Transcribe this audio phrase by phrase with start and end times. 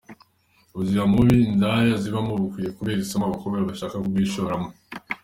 [0.73, 4.69] Ubuzima bubi indaya zibamo bukwiye kubera isomo abakobwa bashaka kubwishoramo.